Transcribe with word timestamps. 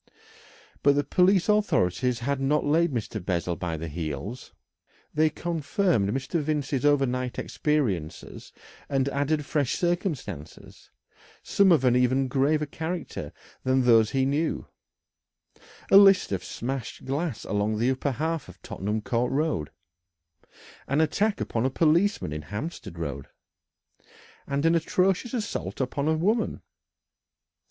But 0.81 0.95
the 0.95 1.03
police 1.03 1.47
authorities 1.47 2.21
had 2.21 2.39
not 2.41 2.65
laid 2.65 2.91
Mr. 2.91 3.23
Bessel 3.23 3.55
by 3.55 3.77
the 3.77 3.87
heels. 3.87 4.51
They 5.13 5.29
confirmed 5.29 6.09
Mr. 6.09 6.39
Vincey's 6.41 6.83
overnight 6.83 7.37
experiences 7.37 8.51
and 8.89 9.07
added 9.09 9.45
fresh 9.45 9.75
circumstances, 9.77 10.89
some 11.43 11.71
of 11.71 11.85
an 11.85 11.95
even 11.95 12.27
graver 12.29 12.65
character 12.65 13.31
than 13.63 13.83
those 13.83 14.09
he 14.09 14.25
knew 14.25 14.65
a 15.91 15.97
list 15.97 16.31
of 16.31 16.43
smashed 16.43 17.05
glass 17.05 17.43
along 17.45 17.77
the 17.77 17.91
upper 17.91 18.13
half 18.13 18.49
of 18.49 18.59
Tottenham 18.63 19.01
Court 19.03 19.31
Road, 19.31 19.69
an 20.87 20.99
attack 20.99 21.39
upon 21.39 21.63
a 21.63 21.69
policeman 21.69 22.33
in 22.33 22.41
Hampstead 22.41 22.97
Road, 22.97 23.27
and 24.47 24.65
an 24.65 24.73
atrocious 24.73 25.35
assault 25.35 25.79
upon 25.79 26.07
a 26.07 26.17
woman. 26.17 26.63